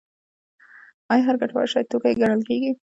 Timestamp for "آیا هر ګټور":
1.11-1.65